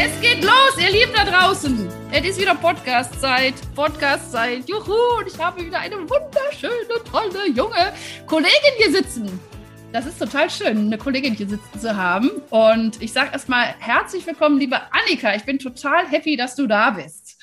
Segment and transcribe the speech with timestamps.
[0.00, 1.88] Es geht los, ihr Lieben da draußen.
[2.12, 3.54] Es ist wieder Podcast-Zeit.
[3.74, 4.68] Podcast-Zeit.
[4.68, 7.92] Juhu, und ich habe wieder eine wunderschöne, tolle, junge
[8.24, 9.40] Kollegin hier sitzen.
[9.90, 12.30] Das ist total schön, eine Kollegin hier sitzen zu haben.
[12.50, 15.34] Und ich sage erstmal herzlich willkommen, liebe Annika.
[15.34, 17.36] Ich bin total happy, dass du da bist.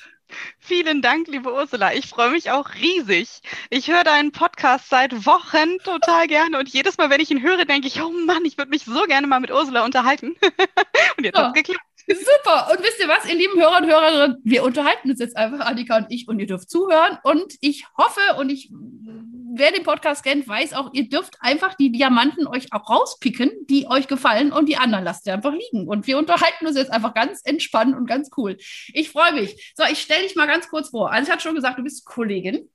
[0.58, 1.92] Vielen Dank, liebe Ursula.
[1.92, 3.42] Ich freue mich auch riesig.
[3.68, 7.66] Ich höre deinen Podcast seit Wochen total gerne und jedes Mal, wenn ich ihn höre,
[7.66, 10.36] denke ich, oh Mann, ich würde mich so gerne mal mit Ursula unterhalten.
[11.18, 11.48] und jetzt ja.
[11.48, 11.95] hat es geklappt.
[12.08, 12.70] Super.
[12.70, 15.96] Und wisst ihr was, ihr lieben Hörer und Hörerinnen, wir unterhalten uns jetzt einfach, Annika
[15.96, 17.18] und ich, und ihr dürft zuhören.
[17.24, 21.90] Und ich hoffe, und ich, wer den Podcast kennt, weiß auch, ihr dürft einfach die
[21.90, 25.88] Diamanten euch auch rauspicken, die euch gefallen, und die anderen lasst ihr einfach liegen.
[25.88, 28.56] Und wir unterhalten uns jetzt einfach ganz entspannt und ganz cool.
[28.92, 29.74] Ich freue mich.
[29.76, 31.10] So, ich stelle dich mal ganz kurz vor.
[31.10, 32.70] Also, ich hatte schon gesagt, du bist Kollegin.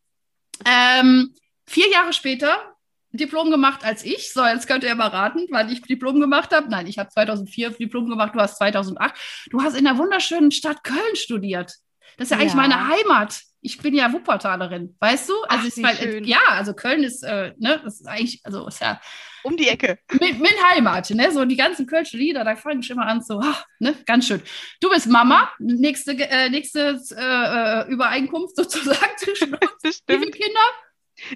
[0.66, 1.34] Ähm,
[1.66, 2.71] vier Jahre später
[3.14, 4.32] Diplom gemacht als ich.
[4.34, 6.70] So, jetzt könnt ihr mal raten, wann ich Diplom gemacht habe.
[6.70, 9.14] Nein, ich habe 2004 Diplom gemacht, du hast 2008.
[9.50, 11.74] Du hast in der wunderschönen Stadt Köln studiert.
[12.18, 12.42] Das ist ja, ja.
[12.42, 13.42] eigentlich meine Heimat.
[13.64, 15.34] Ich bin ja Wuppertalerin, weißt du?
[15.48, 19.00] Also Ach, mein, ja, also Köln ist, äh, ne, das ist eigentlich, also ist ja
[19.44, 20.00] um die Ecke.
[20.20, 21.32] Mit, mit Heimat, ne?
[21.32, 24.42] So die ganzen Kölsche Lieder, da fange ich immer an, so, ach, ne, ganz schön.
[24.80, 30.02] Du bist Mama, nächste, äh, nächste äh, äh Übereinkunft sozusagen zwischen uns.
[30.08, 30.62] Wie viele Kinder?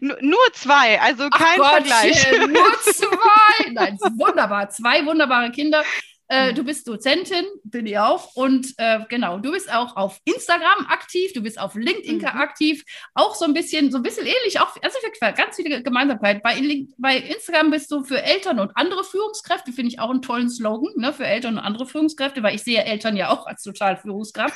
[0.01, 2.31] Nur zwei, also kein Ach Vergleich.
[2.47, 3.71] nur zwei.
[3.71, 4.69] Nein, wunderbar.
[4.69, 5.83] Zwei wunderbare Kinder.
[6.27, 8.35] Äh, du bist Dozentin, bin ich auch.
[8.35, 12.25] Und äh, genau, du bist auch auf Instagram aktiv, du bist auf LinkedIn mhm.
[12.25, 12.83] aktiv,
[13.13, 14.97] auch so ein bisschen, so ein bisschen ähnlich, auch, also
[15.35, 16.41] ganz viele Gemeinsamkeiten.
[16.41, 16.59] Bei,
[16.97, 20.93] bei Instagram bist du für Eltern und andere Führungskräfte, finde ich auch einen tollen Slogan,
[20.95, 24.55] ne, für Eltern und andere Führungskräfte, weil ich sehe Eltern ja auch als total Führungskraft.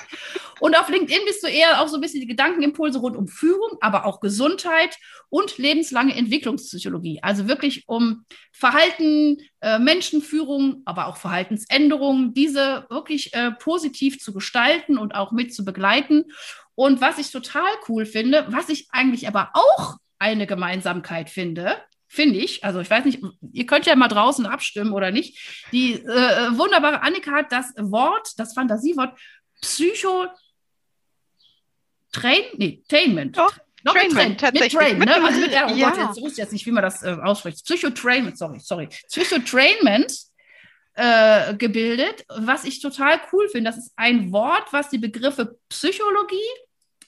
[0.60, 3.78] Und auf LinkedIn bist du eher auch so ein bisschen die Gedankenimpulse rund um Führung,
[3.80, 4.98] aber auch Gesundheit
[5.30, 7.20] und lebenslange Entwicklungspsychologie.
[7.22, 14.98] Also wirklich um Verhalten, äh, Menschenführung, aber auch Verhaltensänderungen, diese wirklich äh, positiv zu gestalten
[14.98, 16.26] und auch mit zu begleiten.
[16.76, 21.76] Und was ich total cool finde, was ich eigentlich aber auch eine Gemeinsamkeit finde,
[22.08, 23.22] finde ich, also ich weiß nicht,
[23.52, 28.34] ihr könnt ja mal draußen abstimmen oder nicht, die äh, wunderbare Annika hat das Wort,
[28.38, 29.18] das Fantasiewort
[29.62, 30.28] Psycho
[32.12, 33.38] Train, nee, Tainment.
[33.38, 33.54] Doch.
[33.84, 34.98] Noch Trainment, mit Train, tatsächlich.
[34.98, 35.26] Mit Train, ne?
[35.26, 35.90] Also mit, oh ja.
[35.90, 37.64] Gott, jetzt wusste ich jetzt nicht, wie man das äh, ausspricht.
[37.64, 38.90] Psychotrainment, sorry, sorry.
[39.08, 40.14] Psychotrainment
[40.96, 43.70] äh, gebildet, was ich total cool finde.
[43.70, 46.36] Das ist ein Wort, was die Begriffe Psychologie,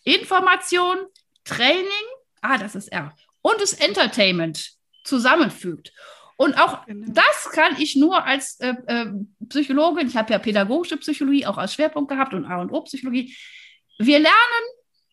[0.03, 0.97] Information,
[1.43, 1.85] Training,
[2.41, 4.71] ah, das ist R, und das Entertainment
[5.03, 5.91] zusammenfügt.
[6.37, 7.05] Und auch genau.
[7.09, 9.07] das kann ich nur als äh, äh,
[9.49, 13.35] Psychologin, ich habe ja pädagogische Psychologie auch als Schwerpunkt gehabt und A und O Psychologie.
[13.99, 14.65] Wir lernen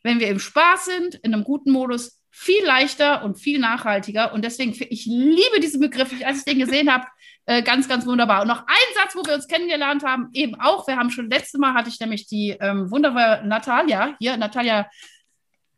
[0.02, 4.32] wenn wir im Spaß sind, in einem guten Modus, viel leichter und viel nachhaltiger.
[4.32, 7.06] Und deswegen, ich liebe diesen Begriff, als ich den gesehen habe,
[7.46, 8.42] äh, ganz, ganz wunderbar.
[8.42, 11.58] Und noch ein Satz, wo wir uns kennengelernt haben, eben auch, wir haben schon letztes
[11.58, 14.88] Mal, hatte ich nämlich die ähm, wunderbare Natalia, hier, Natalia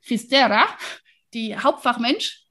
[0.01, 0.65] Fistera,
[1.33, 2.43] die Hauptfachmensch,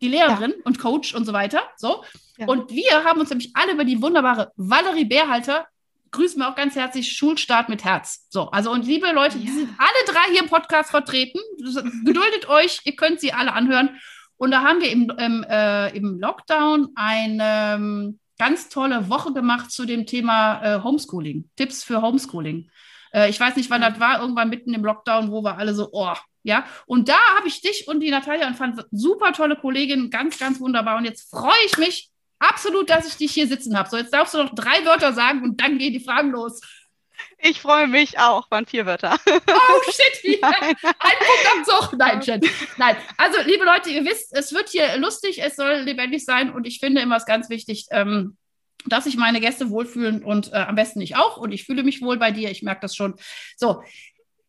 [0.00, 0.64] die Lehrerin ja.
[0.64, 1.62] und Coach und so weiter.
[1.76, 2.02] So.
[2.38, 2.46] Ja.
[2.46, 5.66] Und wir haben uns nämlich alle über die wunderbare Valerie Bärhalter
[6.12, 8.26] grüßen wir auch ganz herzlich Schulstart mit Herz.
[8.30, 9.44] So, also und liebe Leute, ja.
[9.44, 11.40] die sind alle drei hier im Podcast vertreten.
[12.04, 13.98] Geduldet euch, ihr könnt sie alle anhören.
[14.36, 19.70] Und da haben wir im, im, äh, im Lockdown eine ähm, ganz tolle Woche gemacht
[19.70, 22.68] zu dem Thema äh, Homeschooling, Tipps für Homeschooling.
[23.12, 25.88] Äh, ich weiß nicht, wann das war, irgendwann mitten im Lockdown, wo wir alle so,
[25.92, 26.64] oh, ja.
[26.86, 30.60] Und da habe ich dich und die Natalia und fand super tolle Kollegin, ganz, ganz
[30.60, 30.98] wunderbar.
[30.98, 32.10] Und jetzt freue ich mich,
[32.42, 33.88] absolut, dass ich dich hier sitzen habe.
[33.88, 36.60] So, jetzt darfst du noch drei Wörter sagen und dann gehen die Fragen los.
[37.38, 39.16] Ich freue mich auch, waren vier Wörter.
[39.26, 40.54] Oh shit, Nein.
[40.62, 41.98] ein Punkt am Zug.
[41.98, 42.48] Nein, shit.
[42.76, 46.66] Nein, also liebe Leute, ihr wisst, es wird hier lustig, es soll lebendig sein und
[46.66, 48.36] ich finde immer es ganz wichtig, ähm,
[48.86, 52.02] dass sich meine Gäste wohlfühlen und äh, am besten ich auch und ich fühle mich
[52.02, 53.14] wohl bei dir, ich merke das schon.
[53.56, 53.82] So,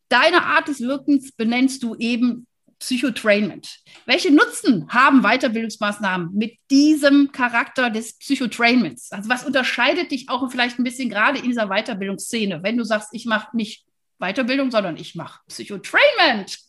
[0.10, 2.48] deine Art des Wirkens benennst du eben
[2.83, 3.80] Psychotrainment.
[4.06, 9.09] Welche Nutzen haben Weiterbildungsmaßnahmen mit diesem Charakter des Psychotrainments?
[9.13, 13.09] Also was unterscheidet dich auch vielleicht ein bisschen gerade in dieser Weiterbildungsszene, wenn du sagst,
[13.13, 13.85] ich mache nicht
[14.19, 16.59] Weiterbildung, sondern ich mache Psychotrainment?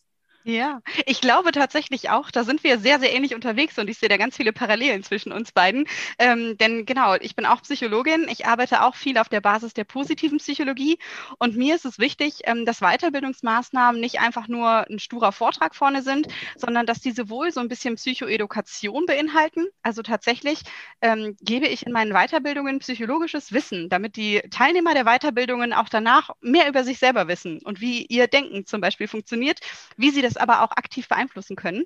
[0.47, 4.11] Ja, ich glaube tatsächlich auch, da sind wir sehr, sehr ähnlich unterwegs und ich sehe
[4.11, 5.87] da ganz viele Parallelen zwischen uns beiden.
[6.19, 9.85] Ähm, denn genau, ich bin auch Psychologin, ich arbeite auch viel auf der Basis der
[9.85, 10.99] positiven Psychologie
[11.39, 16.03] und mir ist es wichtig, ähm, dass Weiterbildungsmaßnahmen nicht einfach nur ein sturer Vortrag vorne
[16.03, 16.27] sind,
[16.59, 19.67] sondern dass diese wohl so ein bisschen Psychoedukation beinhalten.
[19.83, 20.61] Also tatsächlich
[21.01, 26.31] ähm, gebe ich in meinen Weiterbildungen psychologisches Wissen, damit die Teilnehmer der Weiterbildungen auch danach
[26.43, 29.61] mehr über sich selber wissen und wie ihr Denken zum Beispiel funktioniert,
[29.97, 31.85] wie sie das es aber auch aktiv beeinflussen können.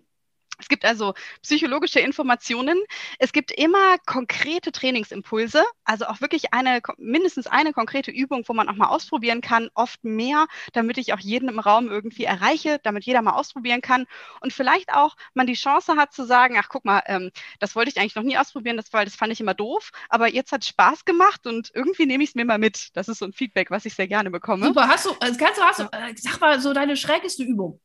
[0.59, 2.83] Es gibt also psychologische Informationen.
[3.19, 8.69] Es gibt immer konkrete Trainingsimpulse, also auch wirklich eine, mindestens eine konkrete Übung, wo man
[8.69, 13.05] auch mal ausprobieren kann, oft mehr, damit ich auch jeden im Raum irgendwie erreiche, damit
[13.05, 14.07] jeder mal ausprobieren kann
[14.41, 17.31] und vielleicht auch man die Chance hat zu sagen, ach guck mal, ähm,
[17.61, 20.29] das wollte ich eigentlich noch nie ausprobieren, das, weil das fand ich immer doof, aber
[20.29, 22.97] jetzt hat Spaß gemacht und irgendwie nehme ich es mir mal mit.
[22.97, 24.67] Das ist so ein Feedback, was ich sehr gerne bekomme.
[24.67, 27.81] Super, hast du, also kannst du, hast du, äh, sag mal so deine schrägeste Übung.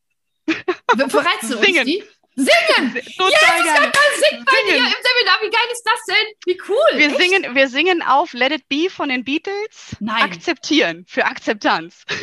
[1.09, 2.03] Verrätst du uns die?
[2.35, 2.93] Singen!
[3.15, 3.91] Total ja, gerne.
[4.17, 5.37] Singt bei dir im Seminar.
[5.41, 6.25] Wie geil ist das denn?
[6.45, 6.97] Wie cool.
[6.99, 9.95] Wir singen, wir singen auf Let It Be von den Beatles.
[9.99, 10.23] Nein.
[10.23, 12.03] Akzeptieren für Akzeptanz.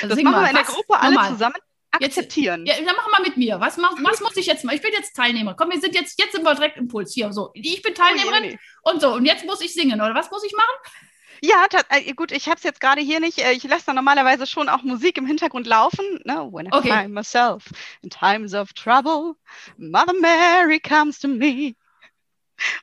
[0.00, 0.42] Also das machen mal.
[0.44, 0.74] wir in der Was?
[0.74, 1.32] Gruppe alle Nochmal.
[1.32, 1.54] zusammen.
[2.00, 2.64] Jetzt- Akzeptieren.
[2.66, 3.60] Ja, dann mach mal mit mir.
[3.60, 4.74] Was, mach, was muss ich jetzt mal?
[4.74, 5.54] Ich bin jetzt Teilnehmer.
[5.54, 7.12] Komm, wir sind jetzt, jetzt sind wir direkt im Puls.
[7.12, 7.50] Hier, so.
[7.54, 8.58] Ich bin Teilnehmerin Oh je, oh
[8.88, 8.92] je.
[8.94, 9.12] und so.
[9.12, 10.74] Und jetzt muss ich singen, oder was muss ich machen?
[11.44, 13.38] Ja, äh, gut, ich habe es jetzt gerade hier nicht.
[13.38, 16.20] äh, Ich lasse da normalerweise schon auch Musik im Hintergrund laufen.
[16.24, 16.48] Ne?
[16.52, 16.88] When I Okay.
[17.02, 17.64] find myself
[18.02, 19.34] in times of trouble,
[19.76, 21.74] Mother Mary comes to me.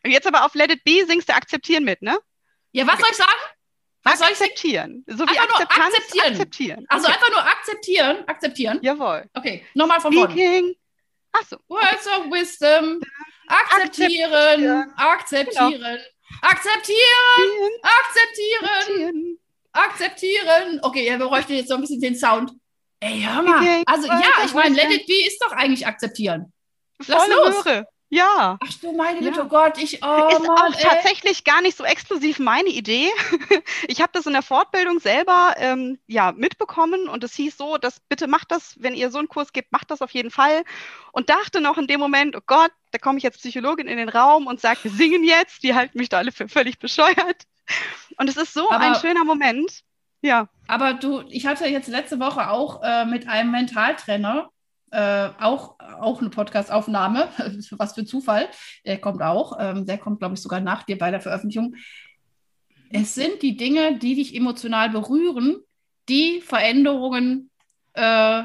[0.04, 2.20] Und jetzt aber auf Let It Be singst du akzeptieren mit, ne?
[2.74, 3.32] Ja, was soll ich sagen?
[4.04, 5.04] Was soll ich akzeptieren.
[5.08, 6.28] So wie Einfach nur akzeptieren.
[6.32, 6.86] akzeptieren.
[6.90, 7.16] Also Okay.
[7.16, 8.28] einfach nur akzeptieren.
[8.28, 8.80] Akzeptieren.
[8.82, 9.30] Jawohl.
[9.34, 10.34] Okay, nochmal von vorne.
[10.34, 10.76] Speaking.
[11.32, 11.58] Ach so.
[11.70, 13.00] Words of Wisdom.
[13.48, 14.34] Akzeptieren.
[14.34, 14.94] Akzeptieren.
[14.98, 16.00] Akzeptieren.
[16.42, 17.72] Akzeptieren.
[17.82, 19.40] Akzeptieren.
[19.72, 20.80] Akzeptieren.
[20.82, 22.52] Okay, ja, wir bräuchten jetzt noch ein bisschen den Sound.
[23.00, 23.84] Ey, hör mal.
[23.86, 24.76] Also ja, weiter, ich meine.
[24.76, 26.52] Let It Be ist doch eigentlich akzeptieren.
[27.08, 27.66] Lass Volle los.
[27.66, 27.88] Möhre.
[28.12, 28.58] Ja.
[28.60, 29.30] Ach du meine Ja.
[29.30, 30.82] Güte, oh Gott, ich, oh ist Mann, auch ey.
[30.84, 33.08] tatsächlich gar nicht so exklusiv meine Idee.
[33.88, 38.00] Ich habe das in der Fortbildung selber ähm, ja, mitbekommen und es hieß so, dass
[38.02, 40.64] bitte macht das, wenn ihr so einen Kurs gebt, macht das auf jeden Fall.
[41.12, 44.10] Und dachte noch in dem Moment, oh Gott, da komme ich jetzt Psychologin in den
[44.10, 45.64] Raum und sage, wir singen jetzt.
[45.64, 47.44] Die halten mich da alle für völlig bescheuert.
[48.18, 49.82] Und es ist so Aber- ein schöner Moment.
[50.22, 50.50] Ja.
[50.68, 54.50] Aber du, ich hatte jetzt letzte Woche auch äh, mit einem Mentaltrainer
[54.92, 57.30] äh, auch, auch eine Podcast-Aufnahme,
[57.72, 58.48] was für Zufall.
[58.86, 61.76] Der kommt auch, ähm, der kommt, glaube ich, sogar nach dir bei der Veröffentlichung.
[62.92, 65.58] Es sind die Dinge, die dich emotional berühren,
[66.08, 67.52] die Veränderungen
[67.94, 68.44] äh,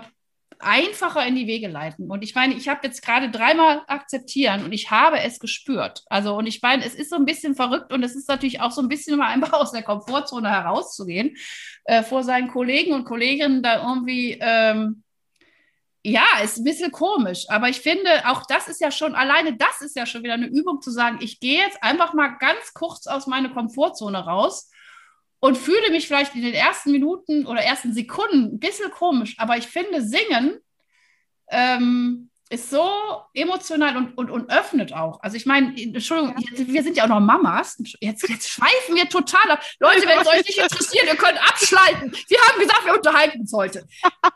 [0.59, 2.11] einfacher in die Wege leiten.
[2.11, 6.03] Und ich meine, ich habe jetzt gerade dreimal akzeptieren und ich habe es gespürt.
[6.07, 8.71] Also, und ich meine, es ist so ein bisschen verrückt und es ist natürlich auch
[8.71, 11.37] so ein bisschen mal einfach aus der Komfortzone herauszugehen,
[11.85, 15.04] äh, vor seinen Kollegen und Kolleginnen da irgendwie, ähm,
[16.05, 17.47] ja, ist ein bisschen komisch.
[17.49, 20.47] Aber ich finde, auch das ist ja schon, alleine das ist ja schon wieder eine
[20.47, 24.71] Übung zu sagen, ich gehe jetzt einfach mal ganz kurz aus meiner Komfortzone raus
[25.41, 29.57] und fühle mich vielleicht in den ersten Minuten oder ersten Sekunden ein bisschen komisch, aber
[29.57, 30.59] ich finde, Singen
[31.49, 32.87] ähm, ist so
[33.33, 35.21] emotional und, und, und öffnet auch.
[35.23, 37.77] Also ich meine, Entschuldigung, jetzt, wir sind ja auch noch Mamas.
[38.01, 39.63] Jetzt, jetzt schweifen wir total ab.
[39.81, 42.13] Leute, wenn es euch nicht interessiert, ihr könnt abschalten.
[42.29, 43.87] Wir haben gesagt, wir unterhalten uns heute.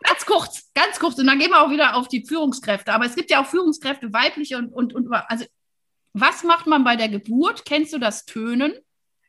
[0.03, 0.68] Ganz kurz,
[1.09, 1.19] kurz.
[1.21, 2.93] Und dann gehen wir auch wieder auf die Führungskräfte.
[2.93, 5.45] Aber es gibt ja auch Führungskräfte, weibliche und, und, und also
[6.13, 7.65] was macht man bei der Geburt?
[7.65, 8.75] Kennst du das Tönen?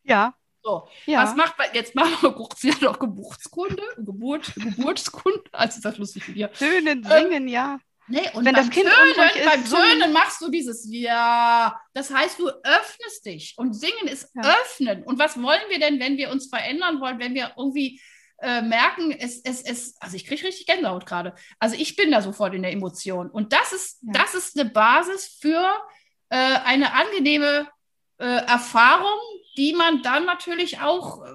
[0.03, 0.33] Ja.
[0.63, 1.23] So, Ja.
[1.23, 5.97] was macht man, jetzt machen wir kurz ja noch Geburtskunde, Geburt, Geburtskunde, also ist das
[5.97, 6.51] lustig für dir.
[6.51, 7.79] Tönen, singen, ja.
[8.07, 9.65] Nee, und Wenn beim das Kind Tönen, ist, beim.
[9.65, 11.79] Tönen machst du dieses Ja.
[11.93, 14.41] Das heißt, du öffnest dich und Singen ist Ja.
[14.41, 15.03] öffnen.
[15.03, 18.01] Und was wollen wir denn, wenn wir uns verändern wollen, wenn wir irgendwie
[18.41, 21.33] äh, merken, es, es, es, also ich kriege richtig Gänsehaut gerade.
[21.59, 23.29] Also ich bin da sofort in der Emotion.
[23.29, 24.13] Und das ist, Ja.
[24.13, 25.65] das ist eine Basis für
[26.29, 27.67] äh, eine angenehme
[28.17, 29.19] äh, Erfahrung,
[29.57, 31.29] die man dann natürlich auch äh,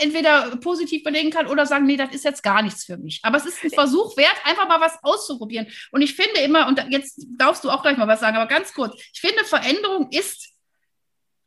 [0.00, 3.20] entweder positiv belegen kann oder sagen, nee, das ist jetzt gar nichts für mich.
[3.22, 5.66] Aber es ist ein Versuch wert, einfach mal was auszuprobieren.
[5.90, 8.72] Und ich finde immer, und jetzt darfst du auch gleich mal was sagen, aber ganz
[8.74, 10.50] kurz, ich finde, Veränderung ist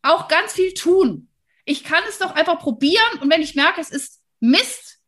[0.02, 1.30] auch ganz viel tun.
[1.66, 5.00] Ich kann es doch einfach probieren und wenn ich merke, es ist Mist,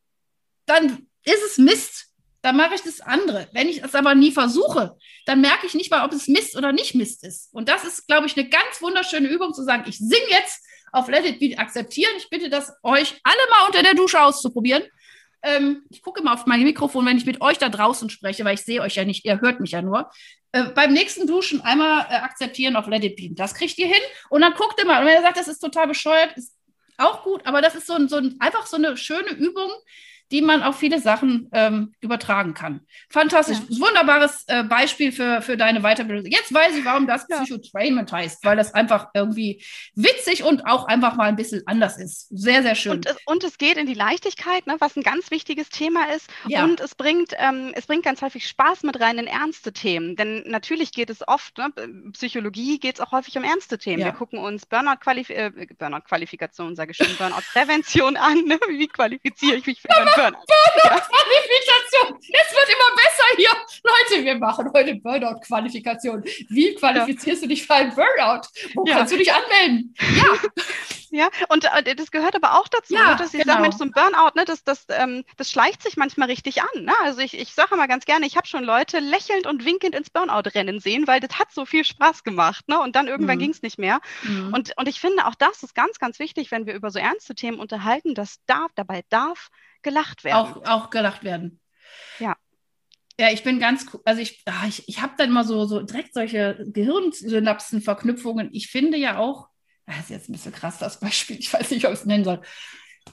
[0.66, 2.08] dann ist es Mist.
[2.42, 3.48] Dann mache ich das andere.
[3.54, 6.74] Wenn ich es aber nie versuche, dann merke ich nicht mal, ob es Mist oder
[6.74, 7.54] nicht Mist ist.
[7.54, 10.62] Und das ist, glaube ich, eine ganz wunderschöne Übung zu sagen, ich singe jetzt
[10.92, 12.12] auf Let It Be akzeptieren.
[12.18, 14.84] Ich bitte das euch alle mal unter der Dusche auszuprobieren.
[15.42, 18.56] Ähm, ich gucke mal auf mein Mikrofon, wenn ich mit euch da draußen spreche, weil
[18.56, 20.10] ich sehe euch ja nicht, ihr hört mich ja nur.
[20.52, 23.30] Äh, beim nächsten Duschen einmal äh, akzeptieren auf Let It Be.
[23.32, 24.04] Das kriegt ihr hin.
[24.30, 25.02] Und dann guckt ihr mal.
[25.02, 26.54] Und wenn ihr sagt, das ist total bescheuert, ist
[26.98, 27.46] auch gut.
[27.46, 29.72] Aber das ist so ein, so ein, einfach so eine schöne Übung,
[30.34, 32.82] die man auf viele Sachen ähm, übertragen kann.
[33.08, 33.60] Fantastisch.
[33.70, 33.86] Ja.
[33.86, 36.26] Wunderbares äh, Beispiel für, für deine Weiterbildung.
[36.26, 37.38] Jetzt weiß ich, warum das ja.
[37.38, 39.64] Psychotrainment heißt, weil das einfach irgendwie
[39.94, 42.30] witzig und auch einfach mal ein bisschen anders ist.
[42.32, 42.94] Sehr, sehr schön.
[42.94, 46.28] Und es, und es geht in die Leichtigkeit, ne, was ein ganz wichtiges Thema ist.
[46.48, 46.64] Ja.
[46.64, 50.16] Und es bringt, ähm, es bringt ganz häufig Spaß mit rein in ernste Themen.
[50.16, 51.72] Denn natürlich geht es oft, ne,
[52.14, 54.04] Psychologie geht es auch häufig um ernste Themen.
[54.04, 58.46] Wir gucken uns Burnout-Qualifikation, äh, Burnout sage ich schon, Burnout-Prävention an.
[58.46, 58.60] Ne?
[58.68, 60.46] Wie qualifiziere ich mich für einen Burnout?
[60.48, 62.20] Burnout-Qualifikation.
[62.22, 63.50] Es wird immer besser hier.
[63.84, 66.24] Leute, wir machen heute Burnout-Qualifikation.
[66.50, 67.48] Wie qualifizierst ja.
[67.48, 68.48] du dich für einen Burnout?
[68.76, 69.94] Wo kannst du dich anmelden?
[70.16, 70.24] Ja.
[71.16, 73.54] Ja, und äh, das gehört aber auch dazu, ja, ne, dass ich genau.
[73.54, 76.86] sage, Mensch, so ein Burnout, ne, das, das, ähm, das schleicht sich manchmal richtig an.
[76.86, 76.94] Ne?
[77.04, 80.10] Also ich, ich sage immer ganz gerne, ich habe schon Leute lächelnd und winkend ins
[80.10, 82.68] Burnout rennen sehen, weil das hat so viel Spaß gemacht.
[82.68, 82.80] Ne?
[82.80, 83.42] Und dann irgendwann mhm.
[83.42, 84.00] ging es nicht mehr.
[84.24, 84.56] Mhm.
[84.56, 87.36] Und, und ich finde, auch das ist ganz, ganz wichtig, wenn wir über so ernste
[87.36, 89.50] Themen unterhalten, das darf, dabei darf
[89.84, 90.36] gelacht werden.
[90.38, 91.60] Auch, auch gelacht werden.
[92.20, 92.36] Ja.
[93.20, 96.16] Ja, ich bin ganz, also ich, ach, ich, ich habe dann immer so, so direkt
[96.16, 98.50] solche Gehirnsynapsenverknüpfungen.
[98.54, 99.50] Ich finde ja auch,
[99.86, 102.24] das ist jetzt ein bisschen krass, das Beispiel, ich weiß nicht, ob ich es nennen
[102.24, 102.42] soll.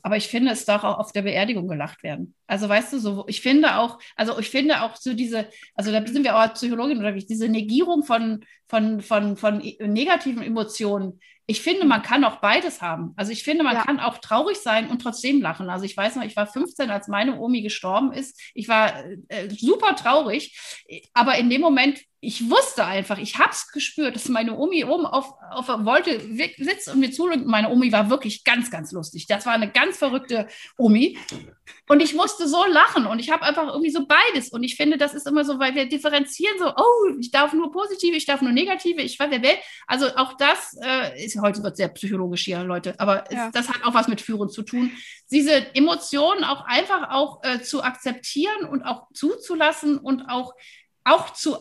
[0.03, 2.35] Aber ich finde, es darf auch auf der Beerdigung gelacht werden.
[2.47, 6.07] Also weißt du, so, ich finde auch, also ich finde auch so diese, also da
[6.07, 11.21] sind wir auch als Psychologin oder wie, diese Negierung von, von, von, von negativen Emotionen.
[11.51, 13.13] Ich finde, man kann auch beides haben.
[13.17, 13.83] Also ich finde, man ja.
[13.83, 15.69] kann auch traurig sein und trotzdem lachen.
[15.69, 18.41] Also ich weiß noch, ich war 15, als meine Omi gestorben ist.
[18.55, 20.57] Ich war äh, super traurig,
[21.13, 25.07] aber in dem Moment ich wusste einfach, ich habe es gespürt, dass meine Omi oben
[25.07, 27.47] auf, auf der Wolte sitzt und mir zuhört.
[27.47, 29.27] Meine Omi war wirklich ganz, ganz lustig.
[29.27, 31.17] Das war eine ganz verrückte Omi.
[31.91, 34.51] Und ich musste so lachen und ich habe einfach irgendwie so beides.
[34.51, 37.73] Und ich finde, das ist immer so, weil wir differenzieren so, oh, ich darf nur
[37.73, 39.57] positive, ich darf nur negative, ich weiß, wer will.
[39.89, 43.49] Also auch das äh, ist, heute wird sehr psychologisch hier, Leute, aber ja.
[43.49, 44.93] es, das hat auch was mit Führen zu tun.
[45.33, 50.55] Diese Emotionen auch einfach auch äh, zu akzeptieren und auch zuzulassen und auch,
[51.03, 51.57] auch zu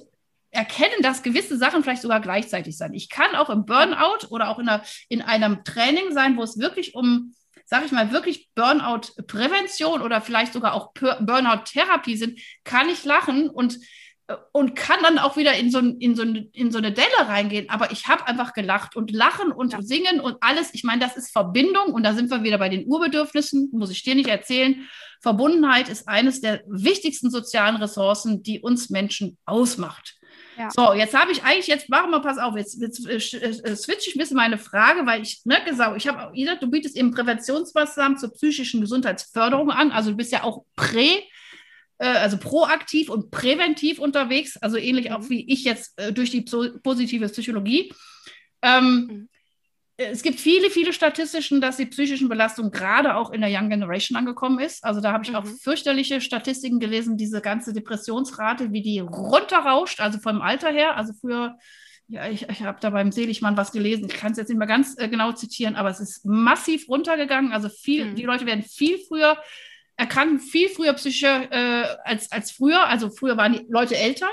[0.51, 2.93] erkennen, dass gewisse Sachen vielleicht sogar gleichzeitig sein.
[2.93, 6.59] Ich kann auch im Burnout oder auch in, einer, in einem Training sein, wo es
[6.59, 7.33] wirklich um,
[7.69, 13.79] sage ich mal, wirklich Burnout-Prävention oder vielleicht sogar auch Burnout-Therapie sind, kann ich lachen und
[14.51, 17.67] und kann dann auch wieder in so, in so, in so eine Delle reingehen.
[17.69, 19.81] Aber ich habe einfach gelacht und lachen und ja.
[19.81, 20.69] singen und alles.
[20.73, 24.03] Ich meine, das ist Verbindung und da sind wir wieder bei den Urbedürfnissen, muss ich
[24.03, 24.87] dir nicht erzählen.
[25.21, 30.18] Verbundenheit ist eines der wichtigsten sozialen Ressourcen, die uns Menschen ausmacht.
[30.59, 30.69] Ja.
[30.75, 34.09] So, jetzt habe ich eigentlich, jetzt machen wir, pass auf, jetzt, jetzt äh, äh switche
[34.09, 37.11] ich ein bisschen meine Frage, weil ich, ne, gesagt, ich habe, gesagt, du bietest eben
[37.11, 39.93] Präventionsmaßnahmen zur psychischen Gesundheitsförderung an.
[39.93, 41.23] Also du bist ja auch prä,
[41.99, 45.15] äh, also proaktiv und präventiv unterwegs, also ähnlich mhm.
[45.15, 47.93] auch wie ich jetzt äh, durch die positive Psychologie.
[48.61, 49.29] Ähm, mhm
[49.99, 54.17] es gibt viele, viele Statistischen, dass die psychischen Belastungen gerade auch in der Young Generation
[54.17, 54.83] angekommen ist.
[54.85, 55.35] Also da habe ich mhm.
[55.35, 60.95] auch fürchterliche Statistiken gelesen, diese ganze Depressionsrate, wie die runterrauscht, also vom Alter her.
[60.95, 61.57] Also früher,
[62.07, 64.67] ja, ich, ich habe da beim Seligmann was gelesen, ich kann es jetzt nicht mehr
[64.67, 67.51] ganz äh, genau zitieren, aber es ist massiv runtergegangen.
[67.51, 68.15] Also viel, mhm.
[68.15, 69.37] die Leute werden viel früher
[69.97, 72.87] erkranken, viel früher psychische äh, als, als früher.
[72.87, 74.29] Also früher waren die Leute älter.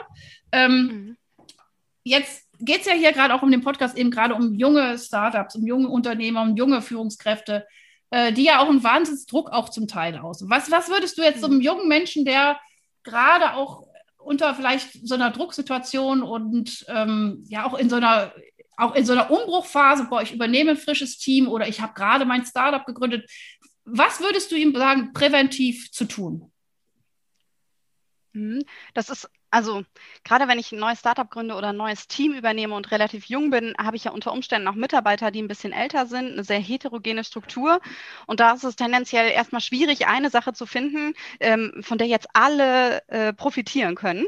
[0.52, 1.16] Ähm, mhm.
[2.04, 5.56] Jetzt geht es ja hier gerade auch um den Podcast eben gerade um junge Startups,
[5.56, 7.66] um junge Unternehmer, um junge Führungskräfte,
[8.10, 10.44] äh, die ja auch einen Wahnsinnsdruck auch zum Teil aus.
[10.48, 12.58] Was, was würdest du jetzt so einem jungen Menschen, der
[13.02, 13.86] gerade auch
[14.18, 18.32] unter vielleicht so einer Drucksituation und ähm, ja auch in so einer
[18.76, 22.26] auch in so einer Umbruchphase, boah, ich übernehme ein frisches Team oder ich habe gerade
[22.26, 23.30] mein Startup gegründet.
[23.84, 26.52] Was würdest du ihm sagen, präventiv zu tun?
[28.32, 28.64] Mhm.
[28.92, 29.84] Das ist also
[30.22, 33.48] gerade wenn ich ein neues Startup gründe oder ein neues Team übernehme und relativ jung
[33.48, 36.58] bin, habe ich ja unter Umständen auch Mitarbeiter, die ein bisschen älter sind, eine sehr
[36.58, 37.80] heterogene Struktur.
[38.26, 42.28] Und da ist es tendenziell erstmal schwierig, eine Sache zu finden, ähm, von der jetzt
[42.34, 44.26] alle äh, profitieren können.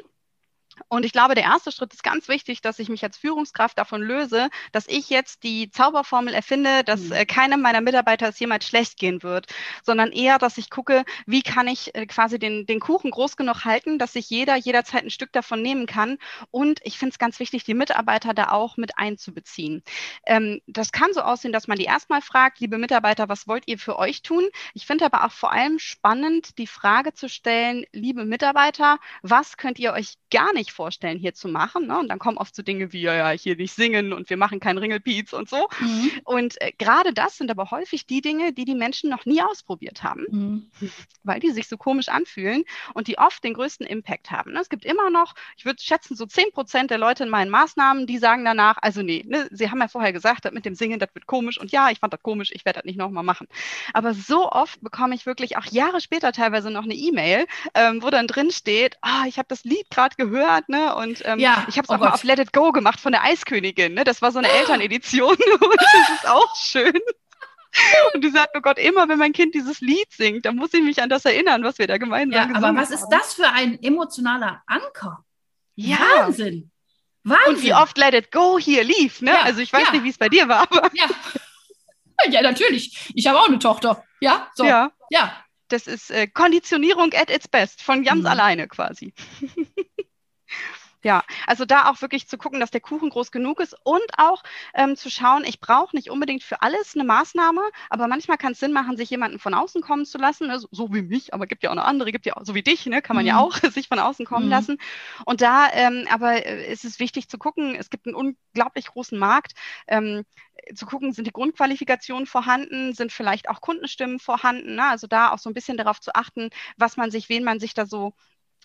[0.88, 4.02] Und ich glaube, der erste Schritt ist ganz wichtig, dass ich mich als Führungskraft davon
[4.02, 7.12] löse, dass ich jetzt die Zauberformel erfinde, dass mhm.
[7.12, 9.46] äh, keinem meiner Mitarbeiter es jemals schlecht gehen wird,
[9.82, 13.64] sondern eher, dass ich gucke, wie kann ich äh, quasi den, den Kuchen groß genug
[13.64, 16.18] halten, dass sich jeder jederzeit ein Stück davon nehmen kann.
[16.50, 19.82] Und ich finde es ganz wichtig, die Mitarbeiter da auch mit einzubeziehen.
[20.26, 23.78] Ähm, das kann so aussehen, dass man die erstmal fragt, liebe Mitarbeiter, was wollt ihr
[23.78, 24.46] für euch tun?
[24.74, 29.78] Ich finde aber auch vor allem spannend, die Frage zu stellen, liebe Mitarbeiter, was könnt
[29.78, 31.86] ihr euch gar nicht sich vorstellen, hier zu machen.
[31.86, 31.98] Ne?
[31.98, 34.60] Und dann kommen oft so Dinge wie, ja, ja, hier nicht singen und wir machen
[34.60, 35.68] keinen Ringelpiez und so.
[35.80, 36.10] Mhm.
[36.24, 40.02] Und äh, gerade das sind aber häufig die Dinge, die die Menschen noch nie ausprobiert
[40.02, 40.70] haben, mhm.
[41.24, 44.52] weil die sich so komisch anfühlen und die oft den größten Impact haben.
[44.52, 44.60] Ne?
[44.60, 48.06] Es gibt immer noch, ich würde schätzen, so 10 Prozent der Leute in meinen Maßnahmen,
[48.06, 50.98] die sagen danach, also nee, ne, sie haben ja vorher gesagt, das mit dem Singen,
[50.98, 53.48] das wird komisch und ja, ich fand das komisch, ich werde das nicht nochmal machen.
[53.94, 58.10] Aber so oft bekomme ich wirklich auch Jahre später teilweise noch eine E-Mail, ähm, wo
[58.10, 60.94] dann drin steht, oh, ich habe das Lied gerade gehört, ne?
[60.96, 62.08] Und ähm, ja, ich habe es oh auch Gott.
[62.08, 64.04] mal auf Let It Go gemacht von der Eiskönigin, ne?
[64.04, 66.92] Das war so eine Elternedition und das ist auch schön.
[68.14, 70.82] Und die sagt, oh Gott, immer wenn mein Kind dieses Lied singt, dann muss ich
[70.82, 72.64] mich an das erinnern, was wir da gemeinsam ja, haben.
[72.64, 75.24] Aber was ist das für ein emotionaler Anker?
[75.74, 75.98] Ja.
[75.98, 76.70] Wahnsinn.
[77.24, 77.54] Wahnsinn.
[77.54, 79.32] Und wie oft Let It Go hier lief, ne?
[79.32, 79.92] Ja, also ich weiß ja.
[79.92, 80.90] nicht, wie es bei dir war, aber.
[80.94, 81.06] Ja.
[82.30, 83.10] ja, natürlich.
[83.14, 84.02] Ich habe auch eine Tochter.
[84.20, 84.64] Ja, so.
[84.64, 84.90] Ja.
[85.10, 85.32] ja.
[85.68, 88.26] Das ist äh, Konditionierung at its best, von ganz mhm.
[88.26, 89.12] alleine quasi.
[91.04, 94.42] Ja, also da auch wirklich zu gucken, dass der Kuchen groß genug ist und auch
[94.74, 98.58] ähm, zu schauen, ich brauche nicht unbedingt für alles eine Maßnahme, aber manchmal kann es
[98.58, 100.58] Sinn machen, sich jemanden von außen kommen zu lassen, ne?
[100.58, 102.62] so, so, wie mich, aber gibt ja auch noch andere, gibt ja auch, so wie
[102.62, 103.00] dich, ne?
[103.00, 103.28] kann man mhm.
[103.28, 104.50] ja auch sich von außen kommen mhm.
[104.50, 104.78] lassen.
[105.24, 109.18] Und da, ähm, aber äh, ist es wichtig zu gucken, es gibt einen unglaublich großen
[109.18, 109.52] Markt.
[109.86, 110.24] Ähm,
[110.74, 114.74] zu gucken, sind die Grundqualifikationen vorhanden, sind vielleicht auch Kundenstimmen vorhanden.
[114.74, 114.84] Ne?
[114.84, 117.74] Also da auch so ein bisschen darauf zu achten, was man sich, wen man sich
[117.74, 118.12] da so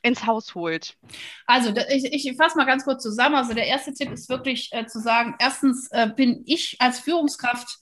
[0.04, 0.96] ins Haus holt?
[1.48, 3.36] Also ich, ich fasse mal ganz kurz zusammen.
[3.36, 7.80] Also der erste Tipp ist wirklich äh, zu sagen, erstens äh, bin ich als Führungskraft